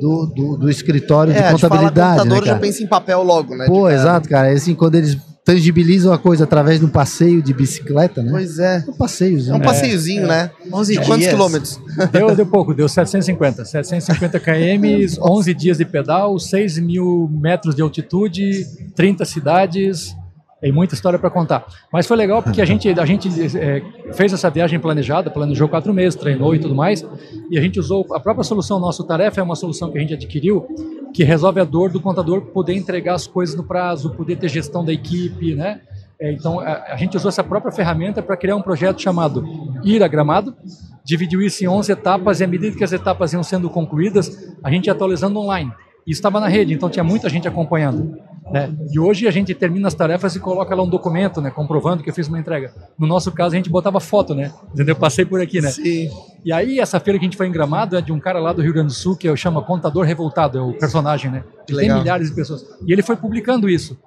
do, 0.00 0.26
do, 0.26 0.56
do 0.58 0.70
escritório 0.70 1.32
de 1.32 1.38
É, 1.38 1.42
fala 1.44 1.52
contabilidade. 1.58 2.18
contador 2.18 2.40
né, 2.40 2.46
já 2.46 2.58
pensa 2.58 2.82
em 2.82 2.86
papel 2.86 3.22
logo, 3.22 3.56
né? 3.56 3.66
Pô, 3.66 3.74
de 3.74 3.80
cara. 3.82 3.94
exato, 3.94 4.28
cara. 4.28 4.52
Assim, 4.52 4.74
quando 4.74 4.96
eles 4.96 5.16
tangibilizam 5.48 6.12
a 6.12 6.18
coisa 6.18 6.44
através 6.44 6.78
de 6.78 6.84
um 6.84 6.90
passeio 6.90 7.40
de 7.40 7.54
bicicleta, 7.54 8.22
né? 8.22 8.30
Pois 8.30 8.58
é. 8.58 8.84
Um 8.86 8.92
passeio, 8.92 9.50
É 9.50 9.54
um 9.54 9.60
passeiozinho, 9.60 10.26
né? 10.26 10.50
11 10.70 10.92
De 10.92 10.98
quantos 10.98 11.18
dias. 11.20 11.32
quilômetros? 11.32 11.80
Deu, 12.12 12.36
deu 12.36 12.44
pouco, 12.44 12.74
deu 12.74 12.86
750. 12.86 13.64
750 13.64 14.38
km, 14.40 15.22
11 15.22 15.54
dias 15.54 15.78
de 15.78 15.86
pedal, 15.86 16.38
6 16.38 16.78
mil 16.80 17.30
metros 17.32 17.74
de 17.74 17.80
altitude, 17.80 18.66
30 18.94 19.24
cidades. 19.24 20.14
Tem 20.60 20.72
muita 20.72 20.94
história 20.94 21.18
para 21.18 21.30
contar. 21.30 21.64
Mas 21.92 22.06
foi 22.06 22.16
legal 22.16 22.42
porque 22.42 22.60
a 22.60 22.64
gente, 22.64 22.88
a 22.88 23.04
gente 23.04 23.28
é, 23.56 23.82
fez 24.12 24.32
essa 24.32 24.50
viagem 24.50 24.80
planejada, 24.80 25.30
planejou 25.30 25.68
quatro 25.68 25.94
meses, 25.94 26.18
treinou 26.18 26.54
e 26.54 26.58
tudo 26.58 26.74
mais. 26.74 27.06
E 27.50 27.56
a 27.56 27.60
gente 27.60 27.78
usou 27.78 28.04
a 28.12 28.18
própria 28.18 28.42
solução, 28.42 28.80
nosso 28.80 29.04
tarefa 29.04 29.40
é 29.40 29.44
uma 29.44 29.54
solução 29.54 29.90
que 29.92 29.98
a 29.98 30.00
gente 30.00 30.14
adquiriu, 30.14 30.66
que 31.14 31.22
resolve 31.22 31.60
a 31.60 31.64
dor 31.64 31.90
do 31.90 32.00
contador 32.00 32.40
poder 32.46 32.74
entregar 32.74 33.14
as 33.14 33.26
coisas 33.26 33.54
no 33.54 33.62
prazo, 33.62 34.10
poder 34.14 34.36
ter 34.36 34.48
gestão 34.48 34.84
da 34.84 34.92
equipe, 34.92 35.54
né? 35.54 35.80
É, 36.20 36.32
então 36.32 36.58
a, 36.58 36.96
gente 36.96 37.16
usou 37.16 37.28
essa 37.28 37.44
própria 37.44 37.70
ferramenta 37.70 38.20
para 38.20 38.36
criar 38.36 38.56
um 38.56 38.62
projeto 38.62 39.00
chamado 39.00 39.44
Ir 39.84 40.02
a 40.02 40.08
Gramado, 40.08 40.56
dividiu 41.04 41.40
isso 41.40 41.62
em 41.62 41.68
11 41.68 41.92
etapas 41.92 42.40
e 42.40 42.44
à 42.44 42.46
medida 42.48 42.76
que 42.76 42.82
as 42.82 42.92
etapas 42.92 43.32
iam 43.32 43.42
sendo 43.44 43.70
concluídas, 43.70 44.52
a 44.62 44.68
gente 44.68 44.86
ia 44.86 44.92
atualizando 44.92 45.38
online. 45.38 45.70
Isso 46.04 46.18
estava 46.18 46.40
na 46.40 46.48
rede, 46.48 46.74
então 46.74 46.90
tinha 46.90 47.04
muita 47.04 47.28
gente 47.28 47.46
acompanhando. 47.46 48.18
Né? 48.50 48.72
E 48.90 48.98
hoje 48.98 49.28
a 49.28 49.30
gente 49.30 49.54
termina 49.54 49.88
as 49.88 49.94
tarefas 49.94 50.34
e 50.34 50.40
coloca 50.40 50.74
lá 50.74 50.82
um 50.82 50.88
documento, 50.88 51.40
né, 51.40 51.50
comprovando 51.50 52.02
que 52.02 52.10
eu 52.10 52.14
fiz 52.14 52.28
uma 52.28 52.38
entrega. 52.38 52.72
No 52.98 53.06
nosso 53.06 53.30
caso, 53.32 53.54
a 53.54 53.56
gente 53.56 53.68
botava 53.70 54.00
foto, 54.00 54.34
né? 54.34 54.52
Entendeu? 54.72 54.96
Passei 54.96 55.24
por 55.24 55.40
aqui, 55.40 55.60
né? 55.60 55.70
Sim. 55.70 56.10
E 56.44 56.52
aí, 56.52 56.80
essa 56.80 56.98
feira 56.98 57.18
que 57.18 57.24
a 57.24 57.28
gente 57.28 57.36
foi 57.36 57.46
em 57.46 57.52
Gramado 57.52 57.96
é 57.96 58.00
de 58.00 58.12
um 58.12 58.18
cara 58.18 58.38
lá 58.38 58.52
do 58.52 58.62
Rio 58.62 58.72
Grande 58.72 58.88
do 58.88 58.94
Sul, 58.94 59.16
que 59.16 59.28
eu 59.28 59.36
chamo 59.36 59.62
Contador 59.62 60.04
Revoltado, 60.04 60.58
é 60.58 60.62
o 60.62 60.72
personagem, 60.72 61.30
né? 61.30 61.44
Que 61.66 61.74
tem 61.74 61.92
milhares 61.92 62.30
de 62.30 62.34
pessoas. 62.34 62.64
E 62.86 62.92
ele 62.92 63.02
foi 63.02 63.16
publicando 63.16 63.68
isso. 63.68 63.98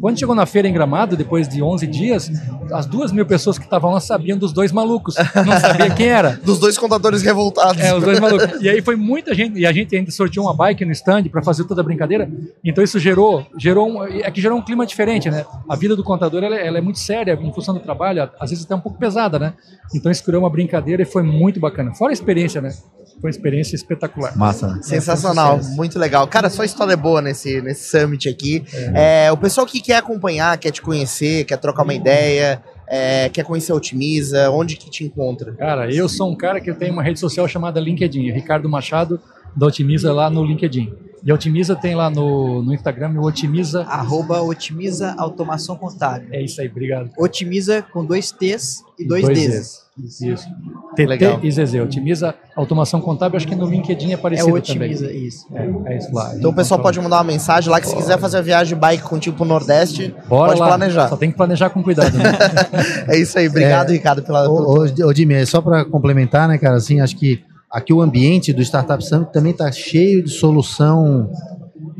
Quando 0.00 0.18
chegou 0.18 0.34
na 0.34 0.46
feira 0.46 0.66
em 0.68 0.72
Gramado, 0.72 1.16
depois 1.16 1.48
de 1.48 1.62
11 1.62 1.86
dias, 1.86 2.30
as 2.72 2.86
duas 2.86 3.12
mil 3.12 3.24
pessoas 3.26 3.58
que 3.58 3.64
estavam 3.64 3.92
lá 3.92 4.00
sabiam 4.00 4.36
dos 4.38 4.52
dois 4.52 4.72
malucos. 4.72 5.14
Não 5.46 5.58
sabia 5.60 5.90
quem 5.90 6.06
era. 6.08 6.38
Dos 6.44 6.58
dois 6.58 6.76
contadores 6.78 7.22
revoltados. 7.22 7.80
É, 7.82 7.94
os 7.94 8.02
dois 8.02 8.18
malucos. 8.18 8.60
E 8.60 8.68
aí 8.68 8.80
foi 8.80 8.96
muita 8.96 9.34
gente, 9.34 9.58
e 9.58 9.66
a 9.66 9.72
gente 9.72 9.94
ainda 9.94 10.10
sorteou 10.10 10.46
uma 10.46 10.54
bike 10.54 10.84
no 10.84 10.92
stand 10.92 11.24
para 11.24 11.42
fazer 11.42 11.64
toda 11.64 11.80
a 11.80 11.84
brincadeira. 11.84 12.30
Então 12.64 12.82
isso 12.82 12.98
gerou, 12.98 13.46
gerou 13.56 13.88
um, 13.88 14.04
é 14.04 14.30
que 14.30 14.40
gerou 14.40 14.58
um 14.58 14.62
clima 14.62 14.86
diferente, 14.86 15.30
né? 15.30 15.44
A 15.68 15.76
vida 15.76 15.94
do 15.94 16.02
contador 16.02 16.42
ela, 16.42 16.56
é- 16.56 16.66
ela 16.66 16.78
é 16.78 16.80
muito 16.80 16.98
séria 16.98 17.38
em 17.40 17.52
função 17.52 17.74
do 17.74 17.80
trabalho, 17.80 18.28
às 18.40 18.50
vezes 18.50 18.64
até 18.64 18.74
um 18.74 18.80
pouco 18.80 18.98
pesada, 18.98 19.38
né? 19.38 19.52
Então 19.94 20.10
isso 20.10 20.24
criou 20.24 20.42
uma 20.42 20.50
brincadeira 20.50 21.02
e 21.02 21.06
foi 21.06 21.22
muito 21.22 21.60
bacana. 21.60 21.94
Fora 21.94 22.10
a 22.10 22.14
experiência, 22.14 22.60
né? 22.60 22.72
Foi 23.20 23.28
uma 23.28 23.30
experiência 23.30 23.74
espetacular. 23.74 24.36
Massa? 24.36 24.78
Sensacional, 24.82 25.60
muito 25.74 25.98
legal. 25.98 26.26
Cara, 26.28 26.48
só 26.48 26.62
história 26.62 26.96
boa 26.96 27.20
nesse, 27.20 27.60
nesse 27.60 27.90
summit 27.90 28.28
aqui. 28.28 28.64
É, 28.94 29.30
o 29.32 29.36
pessoal 29.36 29.66
que 29.66 29.80
quer 29.80 29.96
acompanhar, 29.96 30.56
quer 30.58 30.70
te 30.70 30.80
conhecer, 30.80 31.44
quer 31.44 31.56
trocar 31.56 31.82
uma 31.82 31.94
ideia, 31.94 32.62
é, 32.86 33.28
quer 33.28 33.44
conhecer 33.44 33.72
a 33.72 33.74
Otimiza, 33.74 34.50
onde 34.50 34.76
que 34.76 34.88
te 34.88 35.04
encontra? 35.04 35.52
Cara, 35.54 35.92
eu 35.92 36.08
sou 36.08 36.30
um 36.30 36.36
cara 36.36 36.60
que 36.60 36.72
tem 36.72 36.90
uma 36.90 37.02
rede 37.02 37.18
social 37.18 37.46
chamada 37.48 37.80
LinkedIn, 37.80 38.30
Ricardo 38.30 38.68
Machado 38.68 39.20
da 39.56 39.66
Otimiza 39.66 40.12
lá 40.12 40.30
no 40.30 40.44
LinkedIn. 40.44 40.92
E 41.24 41.30
a 41.30 41.34
Otimiza 41.34 41.74
tem 41.74 41.94
lá 41.96 42.08
no, 42.08 42.62
no 42.62 42.72
Instagram 42.72 43.10
o 43.18 43.24
Otimiza. 43.24 43.82
Arroba 43.82 44.40
Otimiza 44.40 45.14
Automação 45.18 45.76
Contábil. 45.76 46.28
É 46.32 46.42
isso 46.42 46.60
aí, 46.60 46.68
obrigado. 46.68 47.10
Otimiza 47.18 47.82
com 47.82 48.04
dois 48.04 48.30
T's 48.30 48.84
e 48.98 49.06
dois, 49.06 49.26
D's. 49.28 49.48
Ds. 49.48 49.87
Isso. 50.04 50.48
TT 50.94 51.06
Legal. 51.06 51.40
e 51.42 51.50
ZZ. 51.50 51.74
Otimiza 51.74 52.34
automação 52.56 53.00
contábil, 53.00 53.36
acho 53.36 53.46
que 53.46 53.54
no 53.54 53.66
LinkedIn 53.66 54.10
é 54.10 54.14
É 54.14 54.16
parecido 54.16 54.54
Otimiza, 54.54 55.06
também. 55.06 55.26
isso. 55.26 55.46
É, 55.54 55.92
é 55.92 55.98
isso 55.98 56.14
lá. 56.14 56.34
Então 56.36 56.50
o 56.50 56.54
pessoal 56.54 56.80
pode 56.80 57.00
mandar 57.00 57.16
uma 57.18 57.24
mensagem 57.24 57.70
lá 57.70 57.80
que 57.80 57.86
se 57.88 57.94
quiser 57.96 58.18
fazer 58.18 58.38
a 58.38 58.40
viagem 58.42 58.74
de 58.74 58.80
bike 58.80 59.02
contigo 59.02 59.36
pro 59.36 59.44
Nordeste, 59.44 60.14
Bora 60.28 60.48
pode 60.48 60.60
lá. 60.60 60.66
planejar. 60.68 61.08
Só 61.08 61.16
tem 61.16 61.30
que 61.30 61.36
planejar 61.36 61.70
com 61.70 61.82
cuidado. 61.82 62.16
Né? 62.16 62.24
É 63.08 63.18
isso 63.18 63.38
aí, 63.38 63.48
obrigado, 63.48 63.90
É. 63.90 63.92
Ricardo, 63.92 64.22
pela. 64.22 64.48
Ô, 64.48 64.78
ô, 64.78 65.06
ô, 65.06 65.14
Jimmy, 65.14 65.34
é 65.34 65.46
só 65.46 65.60
para 65.60 65.84
complementar, 65.84 66.48
né, 66.48 66.58
cara, 66.58 66.76
assim, 66.76 67.00
acho 67.00 67.16
que 67.16 67.42
aqui 67.70 67.92
o 67.92 68.00
ambiente 68.00 68.52
do 68.52 68.62
Startup 68.62 69.02
Summit 69.04 69.32
também 69.32 69.52
tá 69.52 69.70
cheio 69.72 70.22
de 70.22 70.30
solução 70.30 71.30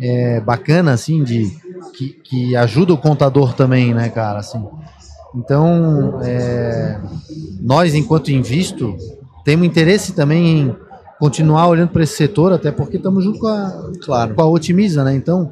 é, 0.01 0.41
bacana, 0.41 0.93
assim, 0.93 1.23
de 1.25 1.51
que, 1.97 2.09
que 2.25 2.57
ajuda 2.57 2.93
o 2.93 2.99
contador 2.99 3.55
também, 3.55 3.93
né, 3.95 4.09
cara, 4.09 4.39
assim. 4.41 4.65
Então, 5.35 6.19
é, 6.23 6.99
nós, 7.61 7.95
enquanto 7.95 8.31
Invisto, 8.31 8.97
temos 9.45 9.67
interesse 9.67 10.13
também 10.13 10.61
em 10.61 10.77
continuar 11.19 11.67
olhando 11.69 11.91
para 11.91 12.03
esse 12.03 12.17
setor, 12.17 12.53
até 12.53 12.71
porque 12.71 12.97
estamos 12.97 13.25
junto 13.25 13.39
com 13.41 13.47
a, 13.49 13.91
Claro. 14.05 14.35
com 14.35 14.43
a 14.43 14.47
Otimiza, 14.49 15.03
né? 15.05 15.15
Então, 15.15 15.51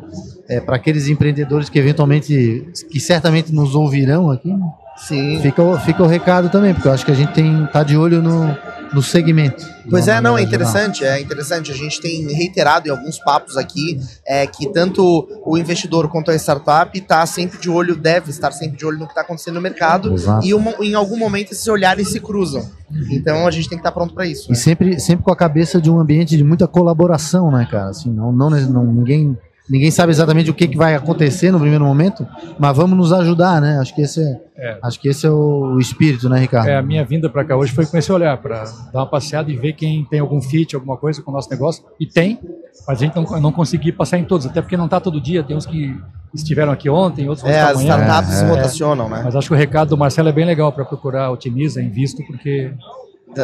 é, 0.49 0.61
para 0.61 0.77
aqueles 0.77 1.09
empreendedores 1.09 1.69
que 1.69 1.79
eventualmente, 1.79 2.69
que 2.91 3.01
certamente 3.01 3.53
nos 3.53 3.75
ouvirão 3.75 4.31
aqui? 4.31 4.55
Sim. 4.97 5.41
Fica, 5.43 5.63
o- 5.63 5.79
fica 5.81 6.03
o 6.03 6.07
recado 6.07 6.49
também, 6.49 6.73
porque 6.73 6.89
eu 6.89 6.93
acho 6.93 7.05
que 7.05 7.13
a 7.13 7.15
gente 7.17 7.33
tem 7.35 7.67
tá 7.73 7.83
de 7.83 7.97
olho 7.97 8.23
no, 8.23 8.57
no 8.97 9.03
segmento. 9.03 9.63
Pois 9.91 10.09
é, 10.09 10.21
não, 10.23 10.37
é 10.39 10.43
maneira 10.43 10.51
geral. 10.51 10.69
interessante, 10.71 11.05
é 11.05 11.21
interessante. 11.21 11.71
A 11.71 11.75
gente 11.75 12.01
tem 12.01 12.27
reiterado 12.33 12.89
em 12.89 12.91
alguns 12.91 13.19
papos 13.19 13.57
aqui 13.59 14.01
é, 14.27 14.47
que 14.47 14.73
tanto 14.73 15.29
o 15.45 15.59
investidor 15.59 16.09
quanto 16.09 16.31
a 16.31 16.35
startup 16.35 16.99
está 16.99 17.25
sempre 17.27 17.59
de 17.59 17.69
olho, 17.69 17.95
deve 17.95 18.31
estar 18.31 18.51
sempre 18.53 18.79
de 18.79 18.87
olho 18.87 18.99
no 18.99 19.05
que 19.05 19.13
está 19.13 19.21
acontecendo 19.21 19.55
no 19.57 19.61
mercado 19.61 20.15
Exato. 20.15 20.47
e 20.47 20.55
uma- 20.55 20.75
em 20.81 20.95
algum 20.95 21.19
momento 21.19 21.53
esses 21.53 21.69
olhares 21.69 22.09
se 22.09 22.19
cruzam. 22.19 22.69
Então 23.11 23.47
a 23.47 23.51
gente 23.51 23.69
tem 23.69 23.77
que 23.79 23.81
estar 23.83 23.93
pronto 23.93 24.15
para 24.15 24.27
isso. 24.27 24.47
E 24.49 24.51
né? 24.53 24.57
sempre, 24.57 24.99
sempre 24.99 25.25
com 25.25 25.31
a 25.31 25.37
cabeça 25.37 25.81
de 25.81 25.91
um 25.91 26.01
ambiente 26.01 26.37
de 26.37 26.43
muita 26.43 26.67
colaboração, 26.67 27.51
né, 27.51 27.69
cara? 27.71 27.91
Assim, 27.91 28.11
não, 28.11 28.33
não, 28.33 28.49
não 28.49 28.85
ninguém, 28.87 29.37
ninguém 29.69 29.91
sabe 29.91 30.11
exatamente 30.13 30.51
o 30.51 30.55
que, 30.55 30.69
que 30.69 30.77
vai 30.77 30.95
acontecer 30.95 31.51
no 31.51 31.59
primeiro 31.59 31.85
momento, 31.85 32.27
mas 32.59 32.77
vamos 32.77 32.97
nos 32.97 33.13
ajudar, 33.13 33.61
né? 33.61 33.79
Acho 33.79 33.95
que 33.95 34.03
esse 34.03 34.21
é, 34.21 34.41
É. 34.57 34.79
acho 34.83 34.99
que 35.01 35.09
esse 35.09 35.27
é 35.27 35.31
o, 35.31 35.79
espírito, 35.79 36.29
né, 36.29 36.39
Ricardo? 36.39 36.69
É, 36.69 36.77
a 36.77 36.83
minha 36.83 37.05
vinda 37.05 37.29
para 37.29 37.45
cá 37.45 37.57
hoje 37.57 37.73
foi 37.73 37.85
com 37.87 37.97
esse 37.97 38.11
olhar, 38.13 38.37
para 38.39 38.65
dar 38.93 39.01
uma 39.01 39.07
passeada 39.07 39.51
e 39.51 39.57
ver 39.57 39.73
quem 39.75 40.05
tem 40.05 40.21
algum 40.21 40.41
fit, 40.41 40.75
alguma 40.75 40.97
coisa 40.97 41.21
com 41.23 41.31
o 41.31 41.35
nosso 41.35 41.51
negócio. 41.51 41.85
E 42.01 42.07
tem, 42.07 42.39
mas 42.87 42.99
a 43.03 43.05
gente 43.05 43.17
não, 43.17 43.41
não 43.41 43.53
consegui 43.53 43.93
passar 43.93 44.19
em 44.19 44.25
todos, 44.25 44.47
até 44.47 44.61
porque 44.63 44.77
não 44.77 44.87
está 44.87 44.99
todo 45.01 45.21
dia. 45.21 45.43
Tem 45.43 45.57
uns 45.57 45.67
que 45.67 45.95
estiveram 46.35 46.73
aqui 46.73 46.89
ontem, 46.89 47.29
outros 47.29 47.47
É, 47.47 47.61
as 47.61 47.73
amanhã. 47.77 47.97
startups 47.97 48.43
É, 48.43 48.45
é. 48.45 48.49
rotacionam, 48.49 49.09
né? 49.09 49.23
Mas 49.25 49.35
acho 49.37 49.49
que 49.49 49.55
o 49.55 49.57
recado 49.57 49.89
do 49.91 49.97
Marcelo 49.99 50.29
é 50.29 50.33
bem 50.33 50.45
legal 50.45 50.71
para 50.73 50.85
procurar 50.85 51.31
otimiza, 51.31 51.83
invisto, 51.83 52.23
porque 52.27 52.73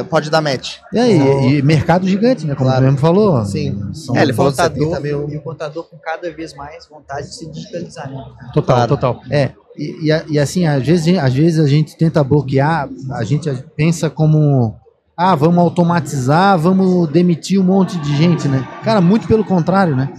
Pode 0.08 0.30
dar 0.30 0.40
match. 0.40 0.76
E 0.92 0.98
aí, 0.98 1.56
e, 1.58 1.62
mercado 1.62 2.06
gigante, 2.08 2.46
né? 2.46 2.54
Como 2.54 2.68
Claro. 2.68 2.82
o 2.82 2.84
mesmo 2.86 2.98
falou. 2.98 3.44
Sim. 3.44 3.92
São- 3.92 4.16
É, 4.16 4.22
ele 4.22 4.32
falou 4.32 4.50
de 4.50 4.56
contador, 4.56 4.78
70 4.96 5.00
mil. 5.00 5.28
E 5.30 5.36
o 5.36 5.40
contador 5.42 5.84
com 5.88 5.96
cada 5.98 6.30
vez 6.32 6.54
mais 6.54 6.86
vontade 6.86 7.28
de 7.28 7.34
se 7.34 7.50
digitalizar, 7.50 8.08
né? 8.10 8.16
total, 8.54 8.76
Claro. 8.76 8.88
total. 8.88 9.20
É, 9.30 9.50
e, 9.76 10.08
e 10.10 10.32
e 10.34 10.38
assim, 10.38 10.66
às 10.66 10.86
vezes, 10.86 11.18
às 11.18 11.32
vezes 11.34 11.58
a 11.58 11.66
gente 11.68 11.96
tenta 11.96 12.22
bloquear, 12.24 12.88
a 13.12 13.24
gente 13.24 13.50
pensa 13.76 14.08
como, 14.10 14.74
ah, 15.16 15.34
vamos 15.34 15.58
automatizar, 15.58 16.58
vamos 16.58 17.08
demitir 17.10 17.58
um 17.60 17.64
monte 17.64 17.98
de 17.98 18.16
gente, 18.16 18.48
né? 18.48 18.66
Cara, 18.84 19.00
muito 19.00 19.26
pelo 19.28 19.44
contrário, 19.44 19.94
né? 19.96 20.10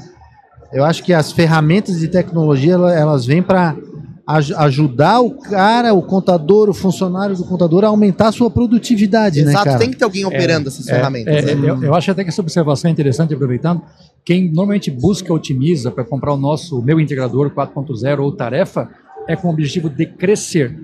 Eu 0.72 0.84
acho 0.84 1.04
que 1.04 1.14
as 1.14 1.32
ferramentas 1.32 2.00
de 2.00 2.08
tecnologia, 2.08 2.74
ela- 2.74 2.94
elas 2.94 3.26
vêm 3.26 3.44
para 3.44 3.76
ajudar 4.26 5.20
o 5.20 5.32
cara, 5.32 5.94
o 5.94 6.02
contador, 6.02 6.70
o 6.70 6.74
funcionário 6.74 7.36
do 7.36 7.44
contador 7.44 7.84
a 7.84 7.88
aumentar 7.88 8.30
a 8.30 8.32
sua 8.32 8.50
produtividade, 8.50 9.44
né, 9.44 9.52
Exato, 9.52 9.66
cara? 9.66 9.80
tem 9.80 9.90
que 9.92 9.98
ter 9.98 10.06
alguém 10.06 10.24
operando 10.26 10.70
essas 10.70 10.88
É, 10.88 10.96
ferramentas. 10.96 11.36
é, 11.36 11.56
né? 11.56 11.68
é, 11.68 11.70
eu, 11.70 11.84
eu 11.84 11.94
acho 11.94 12.10
até 12.10 12.24
que 12.24 12.30
essa 12.30 12.42
observação 12.42 12.88
é 12.90 12.92
interessante, 12.92 13.34
aproveitando. 13.34 13.82
Quem 14.24 14.46
normalmente 14.48 14.90
busca 14.90 15.34
otimiza 15.34 15.92
para 15.92 16.06
comprar 16.06 16.34
o 16.34 16.38
nosso 16.38 16.82
meu 16.82 17.00
integrador 17.00 17.50
4.0 17.52 18.20
ou 18.20 18.32
tarefa 18.32 18.90
é 19.28 19.36
com 19.36 19.50
o 19.50 19.52
objetivo 19.52 19.90
de 19.90 20.06
crescer. 20.06 20.78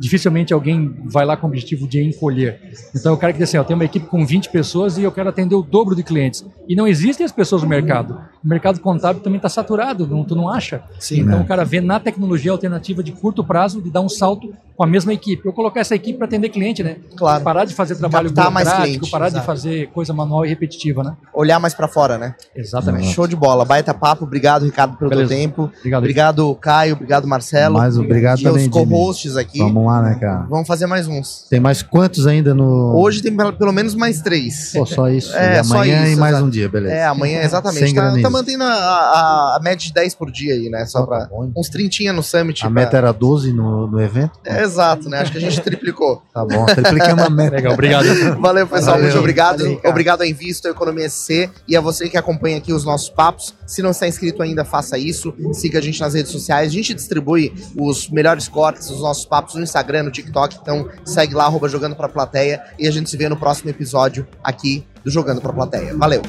Dificilmente 0.00 0.52
alguém 0.52 0.94
vai 1.04 1.24
lá 1.24 1.36
com 1.36 1.46
o 1.46 1.50
objetivo 1.50 1.86
de 1.86 2.02
encolher. 2.02 2.60
Então 2.94 3.12
eu 3.12 3.18
quero 3.18 3.32
que 3.32 3.38
diz 3.38 3.48
assim, 3.48 3.56
eu 3.56 3.64
tenho 3.64 3.78
uma 3.78 3.84
equipe 3.84 4.06
com 4.06 4.24
20 4.24 4.50
pessoas 4.50 4.98
e 4.98 5.02
eu 5.02 5.12
quero 5.12 5.28
atender 5.28 5.54
o 5.54 5.62
dobro 5.62 5.94
de 5.94 6.02
clientes. 6.02 6.44
E 6.68 6.74
não 6.74 6.86
existem 6.86 7.24
as 7.24 7.32
pessoas 7.32 7.62
no 7.62 7.68
mercado. 7.68 8.20
O 8.44 8.48
mercado 8.48 8.80
contábil 8.80 9.22
também 9.22 9.36
está 9.36 9.48
saturado, 9.48 10.06
não, 10.06 10.24
tu 10.24 10.34
não 10.34 10.48
acha? 10.48 10.82
Sim, 10.98 11.20
então 11.20 11.38
né? 11.38 11.44
o 11.44 11.46
cara 11.46 11.64
vê 11.64 11.80
na 11.80 11.98
tecnologia 11.98 12.50
a 12.50 12.54
alternativa 12.54 13.02
de 13.02 13.12
curto 13.12 13.42
prazo 13.42 13.80
de 13.80 13.90
dar 13.90 14.00
um 14.00 14.08
salto 14.08 14.52
com 14.76 14.84
a 14.84 14.86
mesma 14.86 15.12
equipe. 15.12 15.46
Eu 15.46 15.52
colocar 15.52 15.80
essa 15.80 15.94
equipe 15.94 16.18
para 16.18 16.26
atender 16.26 16.50
cliente, 16.50 16.82
né? 16.82 16.98
Claro. 17.16 17.42
Parar 17.42 17.64
de 17.64 17.74
fazer 17.74 17.96
trabalho 17.96 18.28
Captar 18.28 18.52
mais 18.52 18.68
burocrático, 18.68 18.98
cliente, 18.98 19.10
parar 19.10 19.28
de 19.28 19.34
exato. 19.36 19.46
fazer 19.46 19.88
coisa 19.88 20.12
manual 20.12 20.44
e 20.44 20.48
repetitiva, 20.48 21.02
né? 21.02 21.16
Olhar 21.32 21.58
mais 21.58 21.74
pra 21.74 21.88
fora, 21.88 22.18
né? 22.18 22.34
Exatamente. 22.54 23.08
Show 23.08 23.26
de 23.26 23.34
bola. 23.34 23.64
Baita 23.64 23.94
papo. 23.94 24.24
Obrigado, 24.24 24.64
Ricardo, 24.64 24.96
pelo 24.96 25.10
Beleza. 25.10 25.28
teu 25.28 25.38
tempo. 25.38 25.70
Obrigado. 25.78 26.02
Obrigado, 26.02 26.54
Caio. 26.56 26.94
Obrigado, 26.94 27.26
Marcelo. 27.26 27.78
Mais 27.78 27.96
obrigado 27.96 28.40
e 28.40 28.42
também, 28.42 28.66
os 28.66 28.72
co-hosts 28.72 29.36
aqui. 29.36 29.58
Vamos 29.58 29.85
lá, 29.86 30.02
né, 30.02 30.16
cara? 30.20 30.46
Vamos 30.48 30.66
fazer 30.66 30.86
mais 30.86 31.06
uns. 31.06 31.46
Tem 31.48 31.60
mais 31.60 31.82
quantos 31.82 32.26
ainda 32.26 32.54
no. 32.54 32.94
Hoje 32.96 33.22
tem 33.22 33.34
pelo 33.34 33.72
menos 33.72 33.94
mais 33.94 34.20
três. 34.20 34.72
Pô, 34.72 34.84
só 34.86 35.08
isso. 35.08 35.34
É, 35.36 35.60
E 35.60 35.64
só 35.64 35.74
amanhã 35.76 36.04
isso, 36.04 36.12
e 36.12 36.16
mais 36.16 36.32
exato. 36.32 36.46
um 36.46 36.50
dia, 36.50 36.68
beleza. 36.68 36.94
É, 36.94 37.04
amanhã, 37.06 37.40
exatamente. 37.42 37.84
Sem 37.86 37.94
Tá, 37.94 38.14
tá 38.20 38.30
mantendo 38.30 38.64
a, 38.64 38.66
a, 38.68 39.56
a 39.58 39.60
média 39.62 39.78
de 39.86 39.92
10 39.92 40.14
por 40.14 40.30
dia 40.30 40.54
aí, 40.54 40.68
né? 40.68 40.84
Só 40.86 41.00
Tá 41.00 41.06
pra. 41.06 41.28
Uns 41.56 41.68
trintinha 41.68 42.12
no 42.12 42.22
Summit. 42.22 42.60
A 42.62 42.70
pra- 42.70 42.70
meta 42.82 42.96
era 42.96 43.12
12 43.12 43.52
no, 43.52 43.86
no 43.86 44.00
evento? 44.00 44.38
É, 44.44 44.62
exato, 44.62 45.08
né? 45.08 45.20
Acho 45.20 45.32
que 45.32 45.38
a 45.38 45.40
gente 45.40 45.60
triplicou. 45.60 46.22
Tá 46.34 46.44
bom, 46.44 46.66
triplicamos 46.66 47.24
a 47.24 47.30
meta. 47.30 47.56
Legal, 47.56 47.72
obrigado. 47.72 48.06
Valeu, 48.40 48.66
pessoal. 48.66 48.92
Valeu. 48.96 49.04
Muito 49.06 49.18
obrigado. 49.18 49.58
Valeu, 49.62 49.80
obrigado 49.84 50.22
a 50.22 50.26
Invisto, 50.26 50.68
a 50.68 50.70
Economia 50.70 51.08
SC 51.08 51.48
e 51.68 51.76
a 51.76 51.80
você 51.80 52.08
que 52.08 52.16
acompanha 52.16 52.58
aqui 52.58 52.72
os 52.72 52.84
nossos 52.84 53.08
papos. 53.08 53.54
Se 53.66 53.82
não 53.82 53.90
está 53.90 54.06
inscrito 54.06 54.42
ainda, 54.42 54.64
faça 54.64 54.98
isso. 54.98 55.32
Siga 55.52 55.78
a 55.78 55.82
gente 55.82 56.00
nas 56.00 56.14
redes 56.14 56.30
sociais. 56.32 56.68
A 56.70 56.72
gente 56.72 56.92
distribui 56.94 57.52
os 57.78 58.08
melhores 58.10 58.48
cortes, 58.48 58.90
os 58.90 59.00
nossos 59.00 59.24
papos 59.24 59.54
no 59.54 59.62
Instagram, 59.76 60.04
no 60.04 60.10
TikTok. 60.10 60.58
Então 60.60 60.88
segue 61.04 61.34
lá, 61.34 61.44
arroba 61.44 61.68
Jogando 61.68 61.94
Pra 61.94 62.08
Plateia. 62.08 62.62
E 62.78 62.88
a 62.88 62.90
gente 62.90 63.10
se 63.10 63.16
vê 63.16 63.28
no 63.28 63.36
próximo 63.36 63.70
episódio 63.70 64.26
aqui 64.42 64.86
do 65.04 65.10
Jogando 65.10 65.40
Pra 65.40 65.52
Plateia. 65.52 65.94
Valeu! 65.96 66.22